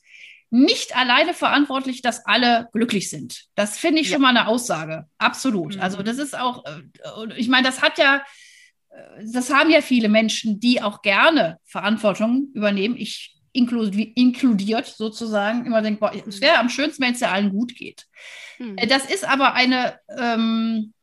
[0.51, 3.45] nicht alleine verantwortlich, dass alle glücklich sind.
[3.55, 4.13] Das finde ich ja.
[4.13, 5.05] schon mal eine Aussage.
[5.17, 5.75] Absolut.
[5.75, 5.81] Mhm.
[5.81, 8.23] Also das ist auch, äh, ich meine, das hat ja,
[8.89, 12.95] äh, das haben ja viele Menschen, die auch gerne Verantwortung übernehmen.
[12.97, 17.75] Ich inkludiert sozusagen immer denke, boah, es wäre am schönsten, wenn es ja allen gut
[17.75, 18.05] geht.
[18.59, 18.77] Mhm.
[18.87, 20.93] Das ist aber eine, ähm,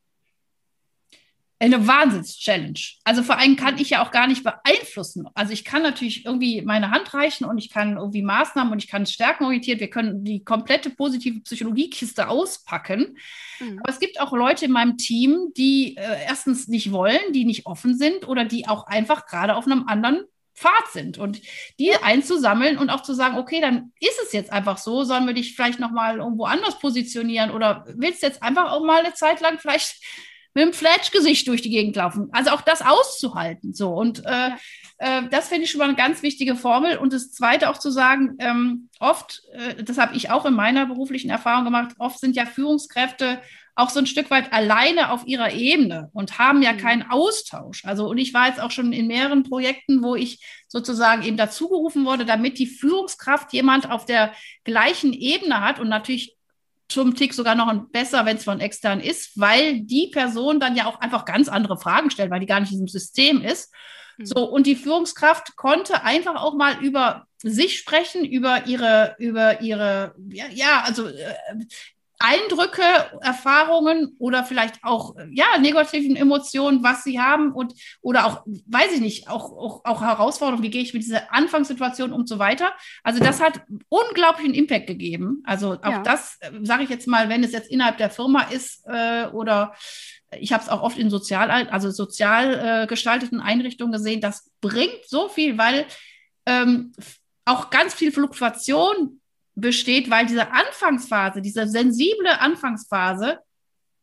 [1.61, 2.79] eine Wahnsinns-Challenge.
[3.03, 5.27] Also vor allem kann ich ja auch gar nicht beeinflussen.
[5.35, 8.89] Also ich kann natürlich irgendwie meine Hand reichen und ich kann irgendwie Maßnahmen und ich
[8.89, 13.19] kann stärkenorientiert, wir können die komplette positive Psychologiekiste auspacken.
[13.59, 13.81] Mhm.
[13.81, 17.67] Aber es gibt auch Leute in meinem Team, die äh, erstens nicht wollen, die nicht
[17.67, 20.25] offen sind oder die auch einfach gerade auf einem anderen
[20.55, 21.41] Pfad sind und
[21.79, 25.35] die einzusammeln und auch zu sagen, okay, dann ist es jetzt einfach so, sollen wir
[25.35, 29.15] dich vielleicht noch mal irgendwo anders positionieren oder willst du jetzt einfach auch mal eine
[29.15, 30.03] Zeit lang vielleicht
[30.59, 32.31] mit dem Fletch-Gesicht durch die Gegend laufen.
[32.33, 33.75] Also auch das auszuhalten.
[33.75, 33.91] So.
[33.91, 34.51] Und äh,
[34.99, 36.97] äh, das finde ich schon mal eine ganz wichtige Formel.
[36.97, 40.87] Und das Zweite auch zu sagen, ähm, oft, äh, das habe ich auch in meiner
[40.87, 43.41] beruflichen Erfahrung gemacht, oft sind ja Führungskräfte
[43.77, 46.79] auch so ein Stück weit alleine auf ihrer Ebene und haben ja mhm.
[46.79, 47.85] keinen Austausch.
[47.85, 52.05] Also, und ich war jetzt auch schon in mehreren Projekten, wo ich sozusagen eben dazugerufen
[52.05, 54.33] wurde, damit die Führungskraft jemand auf der
[54.65, 56.38] gleichen Ebene hat und natürlich
[56.89, 60.77] zum Tick sogar noch ein besser, wenn es von extern ist, weil die Person dann
[60.77, 63.73] ja auch einfach ganz andere Fragen stellt, weil die gar nicht in diesem System ist.
[64.17, 64.27] Mhm.
[64.27, 70.15] So, und die Führungskraft konnte einfach auch mal über sich sprechen, über ihre, über ihre,
[70.31, 71.35] ja, ja also äh,
[72.21, 72.83] Eindrücke,
[73.21, 79.01] Erfahrungen oder vielleicht auch ja negativen Emotionen, was sie haben und oder auch weiß ich
[79.01, 82.73] nicht, auch auch, auch Herausforderungen, wie gehe ich mit dieser Anfangssituation um und so weiter.
[83.03, 85.43] Also das hat unglaublichen Impact gegeben.
[85.45, 86.03] Also auch ja.
[86.03, 89.75] das äh, sage ich jetzt mal, wenn es jetzt innerhalb der Firma ist äh, oder
[90.39, 94.21] ich habe es auch oft in sozial also sozial äh, gestalteten Einrichtungen gesehen.
[94.21, 95.87] Das bringt so viel, weil
[96.47, 96.93] ähm,
[97.45, 99.21] auch ganz viel Fluktuation
[99.61, 103.39] besteht, weil diese Anfangsphase, diese sensible Anfangsphase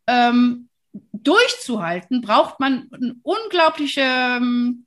[0.07, 0.69] ähm,
[1.13, 4.85] durchzuhalten, braucht man ein unglaubliche ähm,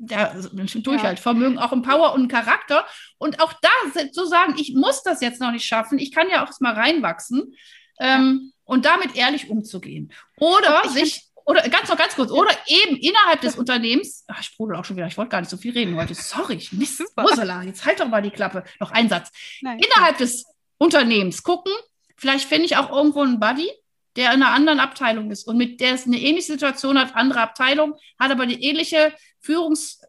[0.00, 0.32] ja,
[0.74, 2.86] Durchhaltvermögen, auch ein Power und Charakter.
[3.18, 6.44] Und auch da zu sagen, ich muss das jetzt noch nicht schaffen, ich kann ja
[6.44, 7.54] auch mal reinwachsen
[8.00, 8.50] ähm, ja.
[8.64, 10.12] und damit ehrlich umzugehen.
[10.38, 14.76] Oder sich oder ganz noch ganz kurz, oder eben innerhalb des Unternehmens, ach, ich sprudel
[14.76, 16.14] auch schon wieder, ich wollte gar nicht so viel reden heute.
[16.14, 18.64] Sorry, Mist, Ursula, jetzt halt doch mal die Klappe.
[18.78, 19.30] Noch ein Satz.
[19.62, 19.78] Nein.
[19.78, 20.44] Innerhalb des
[20.76, 21.72] Unternehmens gucken,
[22.18, 23.70] vielleicht finde ich auch irgendwo einen Buddy,
[24.16, 27.40] der in einer anderen Abteilung ist und mit der es eine ähnliche Situation hat, andere
[27.40, 30.02] Abteilung, hat aber die ähnliche Führungs-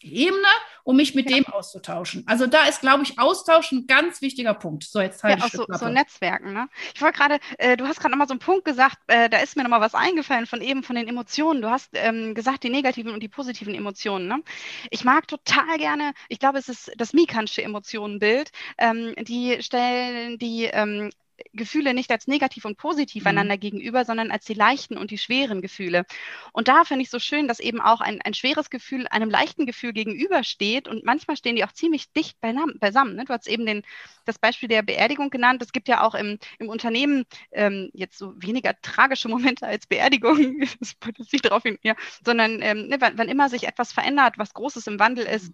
[0.00, 0.46] Ebene,
[0.82, 1.36] um mich mit ja.
[1.36, 2.24] dem auszutauschen.
[2.26, 4.84] Also da ist, glaube ich, Austausch ein ganz wichtiger Punkt.
[4.84, 6.52] So, jetzt halt ja, auch so, so, Netzwerken.
[6.52, 6.68] Ne?
[6.94, 9.56] Ich wollte gerade, äh, du hast gerade nochmal so einen Punkt gesagt, äh, da ist
[9.56, 11.62] mir nochmal was eingefallen von eben von den Emotionen.
[11.62, 14.28] Du hast ähm, gesagt, die negativen und die positiven Emotionen.
[14.28, 14.42] Ne?
[14.90, 18.50] Ich mag total gerne, ich glaube, es ist das Mikansche Emotionenbild.
[18.76, 21.10] Ähm, die stellen die ähm,
[21.52, 23.28] Gefühle nicht als negativ und positiv Mhm.
[23.30, 26.04] einander gegenüber, sondern als die leichten und die schweren Gefühle.
[26.52, 29.66] Und da finde ich so schön, dass eben auch ein, ein schweres Gefühl einem leichten
[29.66, 33.16] Gefühl gegenübersteht und manchmal stehen die auch ziemlich dicht beisammen.
[33.16, 33.24] Ne?
[33.24, 33.82] Du hast eben den,
[34.24, 35.62] das Beispiel der Beerdigung genannt.
[35.62, 40.60] Es gibt ja auch im, im Unternehmen ähm, jetzt so weniger tragische Momente als Beerdigung,
[40.80, 40.96] das
[41.28, 41.94] sieht darauf hin, ja,
[42.24, 45.52] sondern ähm, ne, wann, wann immer sich etwas verändert, was Großes im Wandel ist,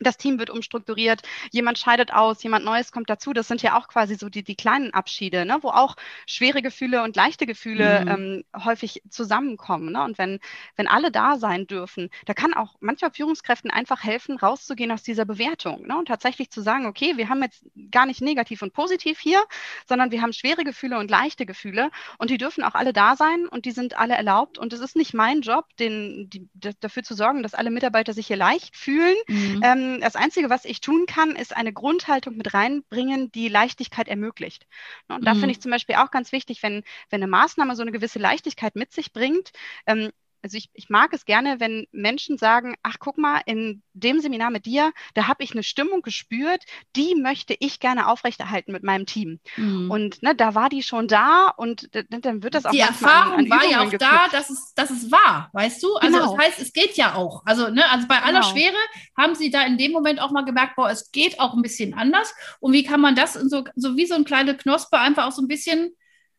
[0.00, 3.32] das Team wird umstrukturiert, jemand scheidet aus, jemand Neues kommt dazu.
[3.32, 5.58] Das sind ja auch quasi so die, die kleinen Abschiede, ne?
[5.62, 8.08] wo auch schwere Gefühle und leichte Gefühle Mhm.
[8.08, 9.92] ähm, häufig zusammenkommen.
[9.92, 10.02] Ne?
[10.02, 10.40] Und wenn,
[10.76, 15.24] wenn alle da sein dürfen, da kann auch manchmal Führungskräften einfach helfen, rauszugehen aus dieser
[15.24, 15.96] Bewertung ne?
[15.96, 19.42] und tatsächlich zu sagen, okay, wir haben jetzt gar nicht negativ und positiv hier,
[19.86, 23.46] sondern wir haben schwere Gefühle und leichte Gefühle und die dürfen auch alle da sein
[23.46, 24.58] und die sind alle erlaubt.
[24.58, 26.48] Und es ist nicht mein Job, den, die,
[26.80, 29.16] dafür zu sorgen, dass alle Mitarbeiter sich hier leicht fühlen.
[29.28, 29.60] Mhm.
[29.62, 34.66] Ähm, das Einzige, was ich tun kann, ist eine Grundhaltung mit reinbringen, die Leichtigkeit ermöglicht.
[35.08, 35.34] Und da Mhm.
[35.34, 38.76] finde ich zum Beispiel auch ganz wichtig, wenn, wenn eine Maßnahme so eine gewisse Leichtigkeit
[38.76, 39.52] mit sich bringt.
[39.86, 40.10] Ähm,
[40.42, 44.50] also ich, ich mag es gerne, wenn Menschen sagen, ach guck mal, in dem Seminar
[44.50, 46.62] mit dir, da habe ich eine Stimmung gespürt,
[46.94, 49.40] die möchte ich gerne aufrechterhalten mit meinem Team.
[49.56, 49.90] Mhm.
[49.90, 53.44] Und ne, da war die schon da und dann wird das auch die Erfahrung an,
[53.44, 54.32] an war ja auch da, geknüpft.
[54.34, 55.94] dass es, dass es war, weißt du?
[55.96, 56.36] Also Genau.
[56.36, 57.42] das heißt, es geht ja auch.
[57.44, 58.52] Also, ne, also bei aller Genau.
[58.52, 58.76] Schwere
[59.16, 61.94] haben sie da in dem Moment auch mal gemerkt, boah, es geht auch ein bisschen
[61.94, 62.32] anders.
[62.60, 65.42] Und wie kann man das so, so wie so ein kleine Knospe einfach auch so
[65.42, 65.96] ein bisschen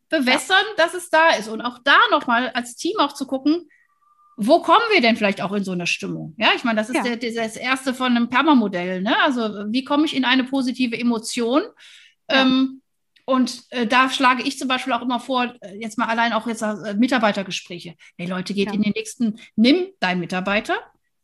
[0.09, 1.47] bewässern, dass es da ist.
[1.49, 3.67] Und auch da nochmal als Team auch zu gucken,
[4.37, 6.35] wo kommen wir denn vielleicht auch in so eine Stimmung?
[6.37, 7.15] Ja, ich meine, das ist Ja.
[7.15, 9.01] der, das erste von einem Perma-Modell.
[9.01, 9.19] Ne?
[9.23, 11.63] Also wie komme ich in eine positive Emotion?
[12.29, 12.43] Ja.
[12.43, 12.81] Ähm,
[13.25, 16.47] und äh, da schlage ich zum Beispiel auch immer vor, äh, jetzt mal allein auch
[16.47, 17.95] jetzt äh, Mitarbeitergespräche.
[18.17, 18.73] Hey Leute, geht Ja.
[18.73, 20.75] in den nächsten, nimm deinen Mitarbeiter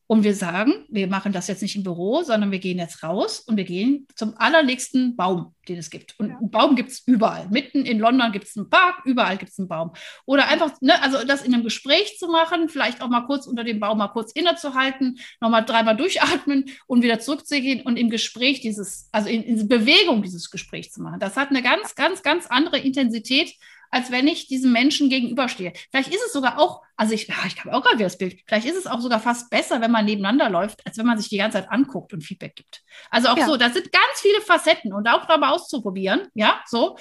[0.07, 3.39] und wir sagen, wir machen das jetzt nicht im Büro, sondern wir gehen jetzt raus
[3.39, 6.19] und wir gehen zum allernächsten Baum, den es gibt.
[6.19, 6.37] Und Ja.
[6.37, 7.47] einen Baum gibt es überall.
[7.49, 9.93] Mitten in London gibt es einen Park, überall gibt es einen Baum.
[10.25, 13.63] Oder einfach, ne, also das in einem Gespräch zu machen, vielleicht auch mal kurz unter
[13.63, 19.07] dem Baum mal kurz innezuhalten, nochmal dreimal durchatmen und wieder zurückzugehen und im Gespräch dieses,
[19.11, 21.19] also in, in Bewegung dieses Gespräch zu machen.
[21.19, 23.53] Das hat eine ganz, ganz, ganz andere Intensität,
[23.93, 25.73] als wenn ich diesem Menschen gegenüberstehe.
[25.91, 28.41] Vielleicht ist es sogar auch, also ich, ja, ich habe auch gerade wieder das Bild,
[28.45, 31.29] vielleicht ist es auch sogar fast besser, wenn man nebeneinander läuft, als wenn man sich
[31.29, 32.83] die ganze Zeit anguckt und Feedback gibt.
[33.09, 33.45] Also auch Ja.
[33.45, 36.97] so, das sind ganz viele Facetten und auch dabei auszuprobieren, ja, so.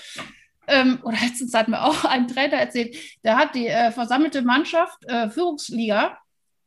[0.69, 5.05] Ähm, oder letztens hat mir auch ein Trainer erzählt, der hat die äh, versammelte Mannschaft,
[5.07, 6.19] äh, Führungsliga,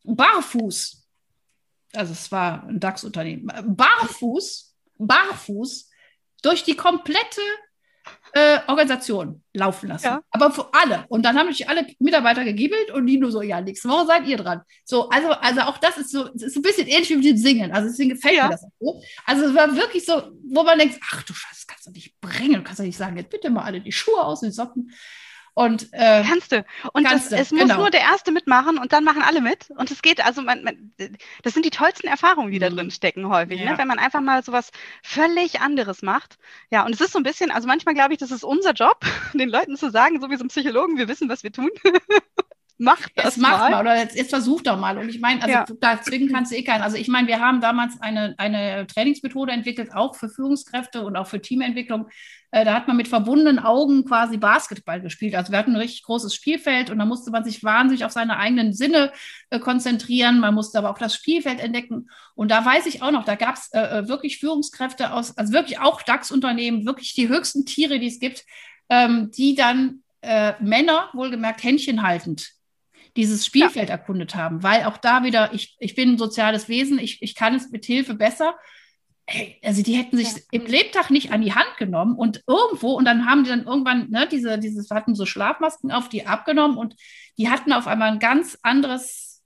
[0.04, 1.06] barfuß,
[1.94, 5.90] also es war ein DAX-Unternehmen, äh, barfuß, barfuß
[6.42, 7.42] durch die komplette
[8.34, 10.06] äh, Organisation laufen lassen.
[10.06, 10.22] Ja.
[10.32, 11.06] Aber für alle.
[11.08, 14.28] Und dann haben sich alle Mitarbeiter gegibbelt und die nur so, ja, nächste Woche seid
[14.28, 14.62] ihr dran.
[14.84, 17.72] So, also, also auch das ist so, ist ein bisschen ähnlich wie mit dem Singen.
[17.72, 18.46] Also deswegen gefällt Ja.
[18.46, 19.02] mir das auch so.
[19.26, 22.20] Also es war wirklich so, wo man denkt, ach du Scheiße, das kannst du nicht
[22.20, 22.56] bringen.
[22.56, 24.92] Du kannst doch nicht sagen, jetzt bitte mal alle die Schuhe aus, die Socken.
[25.56, 26.66] Und äh, Kannst du.
[26.94, 27.78] Und Kannst das, du, es muss genau.
[27.78, 29.70] nur der Erste mitmachen und dann machen alle mit.
[29.78, 30.94] Und es geht, also man, man,
[31.44, 32.76] das sind die tollsten Erfahrungen, die da Mhm.
[32.76, 33.72] drin stecken häufig, Ja.
[33.72, 33.78] ne?
[33.78, 36.38] wenn man einfach mal sowas völlig anderes macht.
[36.72, 39.00] Ja, und es ist so ein bisschen, also manchmal glaube ich, das ist unser Job,
[39.34, 41.70] den Leuten zu sagen, so wie so ein Psychologen, wir wissen, was wir tun.
[42.78, 43.72] Macht das Jetzt macht mal.
[43.72, 44.98] mal oder jetzt, jetzt versucht doch mal.
[44.98, 45.66] Und ich meine, also Ja.
[45.80, 46.82] da zwingen kannst du eh keinen.
[46.82, 51.28] Also ich meine, wir haben damals eine, eine Trainingsmethode entwickelt, auch für Führungskräfte und auch
[51.28, 52.10] für Teamentwicklung.
[52.52, 55.36] Äh, da hat man mit verbundenen Augen quasi Basketball gespielt.
[55.36, 58.38] Also wir hatten ein richtig großes Spielfeld und da musste man sich wahnsinnig auf seine
[58.38, 59.14] eigenen Sinne
[59.52, 60.42] äh, konzentrieren.
[60.42, 62.10] Man musste aber auch das Spielfeld entdecken.
[62.36, 65.54] Und da weiß ich auch noch, da gab es äh, äh, wirklich Führungskräfte aus, also
[65.54, 68.44] wirklich auch DAX-Unternehmen, wirklich die höchsten Tiere, die es gibt,
[68.90, 72.55] ähm, die dann äh, Männer, wohlgemerkt händchenhaltend,
[73.16, 77.22] dieses Spielfeld erkundet haben, weil auch da wieder, ich, ich bin ein soziales Wesen, ich,
[77.22, 78.56] ich kann es mit Hilfe besser.
[79.28, 80.42] Ey, also die hätten sich Ja.
[80.52, 84.10] im Lebtag nicht an die Hand genommen und irgendwo, und dann haben die dann irgendwann,
[84.12, 86.96] ne, diese, dieses, hatten so Schlafmasken auf, die abgenommen und
[87.38, 89.42] die hatten auf einmal ein ganz anderes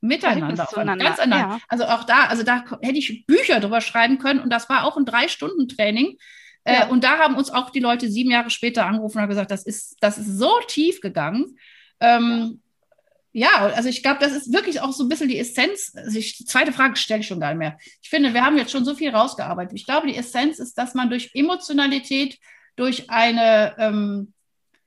[0.00, 0.66] Miteinander.
[0.76, 1.58] einmal, Ganz ja.
[1.68, 4.96] Also auch da, also da hätte ich Bücher drüber schreiben können und das war auch
[4.96, 6.16] ein Drei-Stunden-Training.
[6.64, 6.86] Äh, Ja.
[6.88, 9.64] und da haben uns auch die Leute sieben Jahre später angerufen und haben gesagt, das
[9.64, 11.58] ist, das ist so tief gegangen.
[12.00, 12.60] Ähm,
[13.36, 15.92] ja, also ich glaube, das ist wirklich auch so ein bisschen die Essenz.
[15.96, 17.76] Also ich, die zweite Frage stelle ich schon gar nicht mehr.
[18.00, 19.76] Ich finde, wir haben jetzt schon so viel rausgearbeitet.
[19.76, 22.38] Ich glaube, die Essenz ist, dass man durch Emotionalität,
[22.76, 24.32] durch eine, ähm,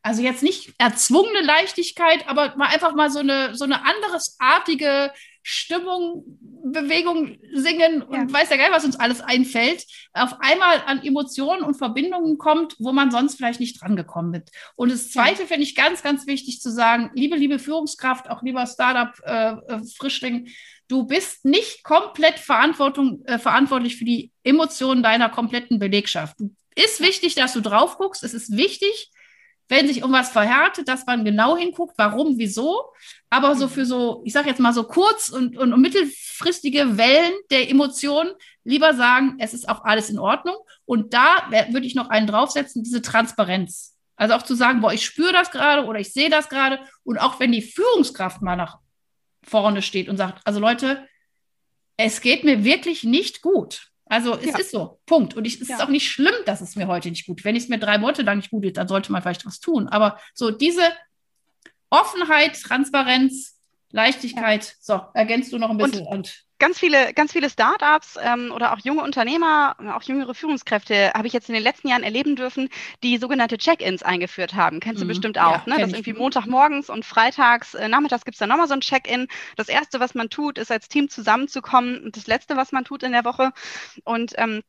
[0.02, 5.12] also jetzt nicht erzwungene Leichtigkeit, aber mal einfach mal so eine, so eine anderesartige
[5.50, 8.34] Stimmung, Bewegung, Singen und Ja.
[8.34, 12.92] weiß ja nicht, was uns alles einfällt, auf einmal an Emotionen und Verbindungen kommt, wo
[12.92, 14.52] man sonst vielleicht nicht dran gekommen ist.
[14.76, 18.66] Und das Zweite finde ich ganz, ganz wichtig zu sagen, liebe, liebe Führungskraft, auch lieber
[18.68, 20.50] Startup-Frischling,
[20.90, 26.42] du bist nicht komplett Verantwortung, äh, verantwortlich für die Emotionen deiner kompletten Belegschaft.
[26.42, 28.22] Du ist wichtig, dass du drauf guckst.
[28.22, 29.12] Es ist wichtig,
[29.70, 32.86] wenn sich irgendwas verhärtet, dass man genau hinguckt, warum, wieso.
[33.30, 37.70] Aber so für so, ich sage jetzt mal so kurz- und, und, mittelfristige Wellen der
[37.70, 38.32] Emotionen
[38.64, 40.56] lieber sagen, es ist auch alles in Ordnung.
[40.86, 43.98] Und da würde ich noch einen draufsetzen, diese Transparenz.
[44.16, 46.80] Also auch zu sagen, boah, ich spüre das gerade oder ich sehe das gerade.
[47.04, 48.80] Und auch wenn die Führungskraft mal nach
[49.44, 51.08] vorne steht und sagt, also Leute,
[51.98, 53.90] es geht mir wirklich nicht gut.
[54.10, 54.58] Also es ja.
[54.58, 55.36] ist so, Punkt.
[55.36, 55.76] Und ich, es ja.
[55.76, 57.44] ist auch nicht schlimm, dass es mir heute nicht gut.
[57.44, 59.88] Wenn es mir drei Monate lang nicht gut geht, dann sollte man vielleicht was tun.
[59.88, 60.84] Aber so diese
[61.90, 63.60] Offenheit, Transparenz,
[63.92, 64.74] Leichtigkeit, ja.
[64.80, 66.06] so, ergänzt du noch ein bisschen.
[66.06, 71.12] Und, und ganz viele, ganz viele Startups ähm, oder auch junge Unternehmer, auch jüngere Führungskräfte
[71.14, 72.70] habe ich jetzt in den letzten Jahren erleben dürfen,
[73.04, 74.80] die sogenannte Check-ins eingeführt haben.
[74.80, 75.10] Kennst du mhm.
[75.10, 75.80] bestimmt auch, ja, ne?
[75.80, 79.28] Das irgendwie Montagmorgens und freitags, äh, nachmittags gibt es dann nochmal so ein Check-in.
[79.56, 83.04] Das erste, was man tut, ist als Team zusammenzukommen und das letzte, was man tut
[83.04, 83.52] in der Woche.
[84.04, 84.62] Und ähm,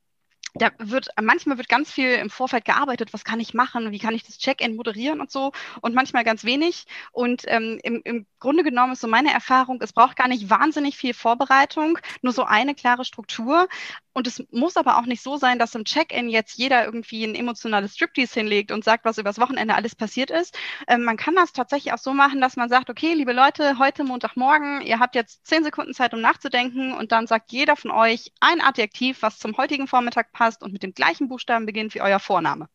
[0.54, 4.14] da wird, manchmal wird ganz viel im Vorfeld gearbeitet, was kann ich machen, wie kann
[4.14, 6.86] ich das Check-in moderieren und so und manchmal ganz wenig.
[7.12, 10.96] Und ähm, im, im Grunde genommen ist so meine Erfahrung, es braucht gar nicht wahnsinnig
[10.96, 13.68] viel Vorbereitung, nur so eine klare Struktur.
[14.14, 17.36] Und es muss aber auch nicht so sein, dass im Check-in jetzt jeder irgendwie ein
[17.36, 20.58] emotionales Striptease hinlegt und sagt, was übers Wochenende alles passiert ist.
[20.88, 24.02] Ähm, man kann das tatsächlich auch so machen, dass man sagt, okay, liebe Leute, heute
[24.02, 28.32] Montagmorgen, ihr habt jetzt zehn Sekunden Zeit, um nachzudenken und dann sagt jeder von euch
[28.40, 32.20] ein Adjektiv, was zum heutigen Vormittag passt und mit dem gleichen Buchstaben beginnt wie euer
[32.20, 32.68] Vorname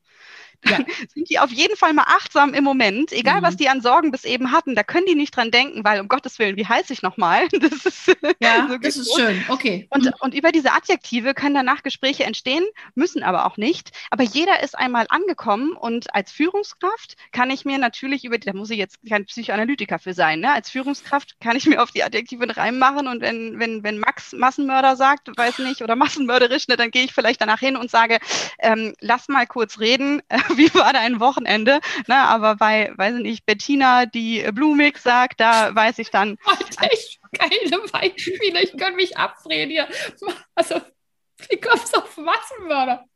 [0.66, 0.78] ja.
[1.14, 3.46] sind die auf jeden Fall mal achtsam im Moment, egal mhm.
[3.46, 6.08] was die an Sorgen bis eben hatten, da können die nicht dran denken, weil um
[6.08, 7.48] Gottes Willen, wie heiße ich nochmal?
[7.64, 9.88] Das ist, ja, so das ist schön, okay.
[9.90, 10.12] Und, mhm.
[10.20, 13.92] und über diese Adjektive können danach Gespräche entstehen, müssen aber auch nicht.
[14.10, 18.70] Aber jeder ist einmal angekommen und als Führungskraft kann ich mir natürlich über, da muss
[18.70, 20.52] ich jetzt kein Psychoanalytiker für sein, ne?
[20.52, 24.96] als Führungskraft kann ich mir auf die Adjektive reinmachen und wenn, wenn, wenn Max Massenmörder
[24.98, 28.20] sagt, weiß nicht, oder massenmörderisch, ne, dann gehe ich vielleicht danach hin und sage,
[28.60, 30.13] ähm, lass mal kurz reden,
[30.56, 31.80] wie war dein Wochenende?
[32.08, 36.38] Na, aber bei, weiß ich nicht, Bettina, die Blumig sagt, da weiß ich dann.
[36.46, 39.88] Alter, ich keine Beispiele, ich kann mich abdrehen hier.
[40.56, 40.82] Also,
[41.50, 43.06] wie kommst du auf Massenmörder?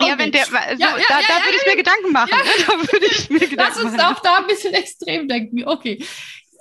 [0.00, 2.30] Ja, wenn der, so, ja, ja, da, ja, da würde ich mir Gedanken machen.
[2.30, 2.64] Ne?
[2.64, 4.14] Da würde ich mir Gedanken Lass uns machen.
[4.14, 5.66] auch da ein bisschen extrem denken.
[5.66, 5.98] Okay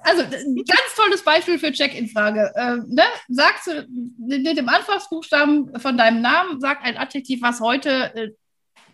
[0.04, 2.54] also ganz tolles Beispiel für Check-in-Frage.
[2.56, 3.04] Ähm, ne?
[3.28, 3.88] Sagst du
[4.18, 8.30] mit dem Anfangsbuchstaben von deinem Namen, sag ein Adjektiv, was heute, äh,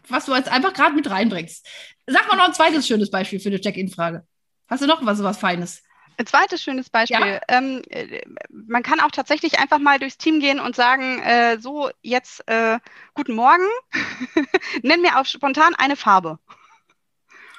[0.08, 1.66] was du jetzt einfach gerade mit reinbringst.
[2.06, 4.26] Sag mal noch ein zweites schönes Beispiel für eine Check-in-Frage.
[4.68, 5.84] Hast du noch was, was Feines?
[6.18, 7.20] Ein zweites schönes Beispiel.
[7.20, 7.42] Ja.
[7.48, 11.90] Ähm, äh, man kann auch tatsächlich einfach mal durchs Team gehen und sagen, äh, so
[12.02, 12.80] jetzt äh,
[13.14, 13.68] guten Morgen,
[14.82, 16.40] nenn mir auch spontan eine Farbe.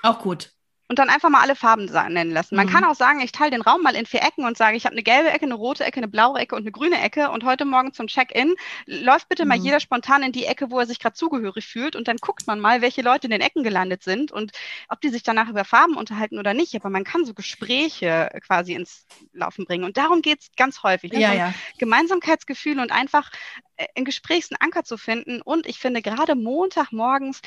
[0.03, 0.53] Auch gut
[0.89, 2.57] und dann einfach mal alle Farben nennen lassen.
[2.57, 2.71] Man mhm.
[2.71, 4.95] kann auch sagen, ich teile den Raum mal in vier Ecken und sage, ich habe
[4.95, 7.67] eine gelbe Ecke, eine rote Ecke, eine blaue Ecke und eine grüne Ecke und heute
[7.67, 8.55] Morgen zum Check-in
[8.87, 9.49] läuft bitte mhm.
[9.49, 12.47] mal jeder spontan in die Ecke, wo er sich gerade zugehörig fühlt und dann guckt
[12.47, 14.53] man mal, welche Leute in den Ecken gelandet sind und
[14.89, 16.75] ob die sich danach über Farben unterhalten oder nicht.
[16.75, 21.13] Aber man kann so Gespräche quasi ins Laufen bringen und darum geht es ganz häufig.
[21.13, 21.21] Ne?
[21.21, 21.55] Ja, ja.
[21.79, 23.31] Gemeinsamkeitsgefühl und einfach
[23.77, 27.43] äh, in Gesprächs einen Anker zu finden und ich finde gerade Montagmorgens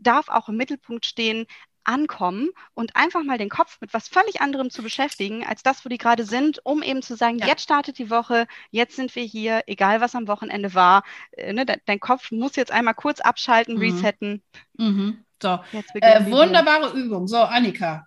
[0.00, 1.46] darf auch im Mittelpunkt stehen,
[1.88, 5.88] ankommen und einfach mal den Kopf mit was völlig anderem zu beschäftigen, als das, wo
[5.88, 7.46] die gerade sind, um eben zu sagen, ja.
[7.46, 11.02] jetzt startet die Woche, jetzt sind wir hier, egal was am Wochenende war.
[11.32, 13.80] Äh, ne, dein Kopf muss jetzt einmal kurz abschalten, mhm.
[13.80, 14.42] resetten.
[14.74, 15.24] Mhm.
[15.42, 15.60] So,
[15.94, 17.26] äh, wunderbare Übung.
[17.26, 18.06] So, Annika,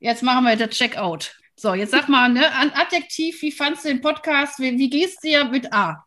[0.00, 1.36] jetzt machen wir das Checkout.
[1.54, 4.58] So, jetzt sag mal, ne, Adjektiv, wie fandest du den Podcast?
[4.58, 6.04] Wie, wie gehst du dir mit A?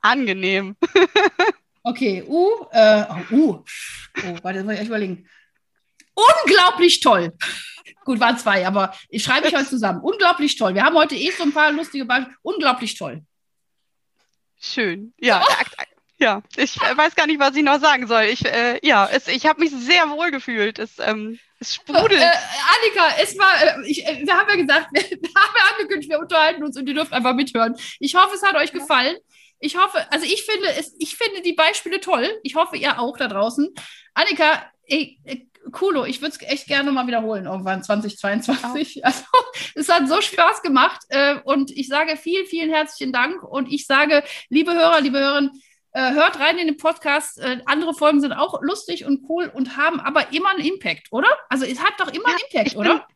[0.00, 0.76] Angenehm.
[1.82, 3.64] okay, U, äh, oh, U.
[4.22, 5.26] Oh, warte, das muss ich echt überlegen.
[6.18, 7.32] Unglaublich toll.
[8.04, 10.00] Gut, waren zwei, aber ich schreibe ich heute zusammen.
[10.00, 10.74] Unglaublich toll.
[10.74, 12.36] Wir haben heute eh so ein paar lustige Beispiele.
[12.42, 13.22] Unglaublich toll.
[14.60, 15.12] Schön.
[15.20, 15.82] Ja, oh.
[16.18, 16.42] ja.
[16.56, 18.24] Ich äh, weiß gar nicht, was ich noch sagen soll.
[18.24, 20.78] Ich, äh, ja, es, ich habe mich sehr wohl gefühlt.
[20.78, 22.20] Es, ähm, es sprudelt.
[22.20, 25.76] Äh, Annika, es war, äh, ich, äh, wir haben ja gesagt, wir, wir haben ja
[25.76, 27.76] angekündigt, wir unterhalten uns und ihr dürft einfach mithören.
[28.00, 29.16] Ich hoffe, es hat euch gefallen.
[29.60, 32.28] Ich hoffe, also ich finde es, ich finde die Beispiele toll.
[32.42, 33.72] Ich hoffe, ihr auch da draußen.
[34.14, 35.20] Annika, ey,
[35.70, 36.04] coolo.
[36.04, 39.00] Ich würde es echt gerne mal wiederholen irgendwann 2022.
[39.02, 39.06] Oh.
[39.06, 39.24] Also
[39.74, 43.86] es hat so Spaß gemacht äh, und ich sage vielen, vielen herzlichen Dank und ich
[43.86, 45.50] sage, liebe Hörer, liebe Hörerinnen,
[45.92, 47.38] äh, hört rein in den Podcast.
[47.38, 51.28] Äh, andere Folgen sind auch lustig und cool und haben aber immer einen Impact, oder?
[51.48, 53.06] Also es hat doch immer ja, Impact, oder?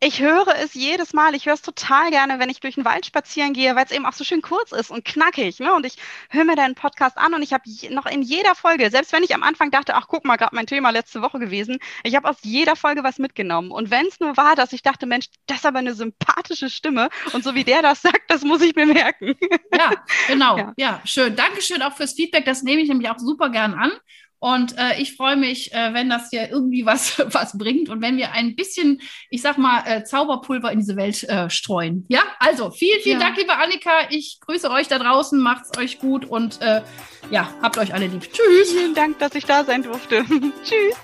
[0.00, 1.34] Ich höre es jedes Mal.
[1.34, 4.04] Ich höre es total gerne, wenn ich durch den Wald spazieren gehe, weil es eben
[4.04, 5.58] auch so schön kurz ist und knackig.
[5.60, 5.72] Ne?
[5.72, 5.96] Und ich
[6.30, 9.34] höre mir deinen Podcast an und ich habe noch in jeder Folge, selbst wenn ich
[9.34, 12.36] am Anfang dachte, ach guck mal, gerade mein Thema letzte Woche gewesen, ich habe aus
[12.42, 13.70] jeder Folge was mitgenommen.
[13.70, 17.08] Und wenn es nur war, dass ich dachte, Mensch, das ist aber eine sympathische Stimme
[17.32, 19.34] und so wie der das sagt, das muss ich mir merken.
[19.72, 19.92] Ja,
[20.26, 20.56] genau.
[20.56, 21.36] Ja, ja schön.
[21.36, 22.44] Dankeschön auch fürs Feedback.
[22.44, 23.92] Das nehme ich nämlich auch super gern an.
[24.38, 28.16] Und äh, ich freue mich, äh, wenn das hier irgendwie was, was bringt und wenn
[28.16, 32.04] wir ein bisschen, ich sag mal, äh, Zauberpulver in diese Welt äh, streuen.
[32.08, 33.26] Ja, also vielen, vielen ja.
[33.26, 33.90] Dank, liebe Annika.
[34.10, 36.82] Ich grüße euch da draußen, macht's euch gut und äh,
[37.30, 38.30] ja, habt euch alle lieb.
[38.32, 38.72] Tschüss.
[38.72, 40.24] Vielen Dank, dass ich da sein durfte.
[40.64, 40.94] Tschüss.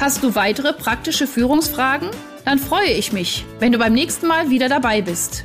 [0.00, 2.10] Hast du weitere praktische Führungsfragen?
[2.44, 5.44] Dann freue ich mich, wenn du beim nächsten Mal wieder dabei bist.